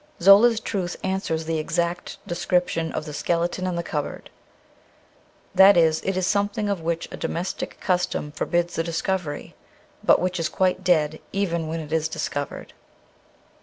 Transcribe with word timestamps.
Zola's 0.19 0.59
truth 0.59 0.97
answers 1.03 1.45
the 1.45 1.59
exact 1.59 2.17
description 2.25 2.91
of 2.91 3.05
the 3.05 3.13
skeleton 3.13 3.67
in 3.67 3.75
the 3.75 3.83
cupboard; 3.83 4.31
that 5.53 5.77
is, 5.77 6.01
it 6.03 6.17
is 6.17 6.25
something 6.25 6.69
of 6.69 6.81
which 6.81 7.07
a 7.11 7.17
domestic 7.17 7.79
custom 7.79 8.31
forbids 8.31 8.73
the 8.73 8.83
discovery, 8.83 9.53
but 10.03 10.19
which 10.19 10.39
is 10.39 10.49
quite 10.49 10.83
dead, 10.83 11.19
even 11.31 11.67
when 11.67 11.79
it 11.79 11.93
is 11.93 12.07
discovered. 12.07 12.73